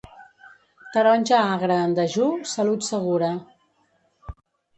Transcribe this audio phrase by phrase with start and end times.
[0.95, 3.31] Taronja agra en dejú, salut segura.